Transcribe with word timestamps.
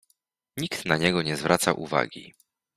Nikt 0.57 0.85
na 0.85 0.97
niego 0.97 1.21
nie 1.21 1.37
zwraca 1.37 1.73
uwagi. 1.73 2.33